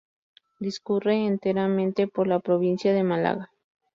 Discurre 0.59 1.27
enteramente 1.27 2.07
por 2.07 2.25
la 2.25 2.39
provincia 2.39 2.91
de 2.91 3.03
Málaga. 3.03 3.51